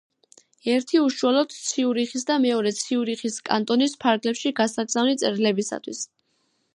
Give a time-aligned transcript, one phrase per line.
[0.75, 6.01] ერთი უშუალოდ ციურიხის და მეორე ციურიხის კანტონის ფარგლებში გასაგზავნი წერილებისათვის.